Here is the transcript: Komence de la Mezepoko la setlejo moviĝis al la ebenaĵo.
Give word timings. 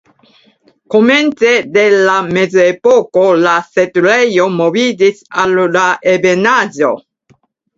Komence 0.93 1.51
de 1.75 1.83
la 2.07 2.15
Mezepoko 2.37 3.27
la 3.43 3.53
setlejo 3.67 4.49
moviĝis 4.57 5.23
al 5.45 5.57
la 5.77 5.85
ebenaĵo. 6.17 6.95